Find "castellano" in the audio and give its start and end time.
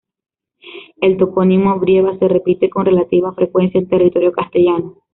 4.31-4.97